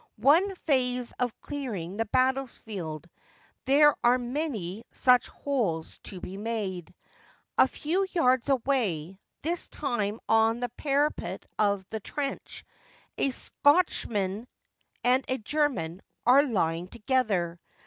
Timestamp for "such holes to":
4.91-6.19